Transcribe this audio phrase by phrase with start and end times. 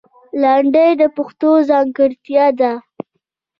[0.41, 2.71] لندۍ د پښتو ځانګړتیا ده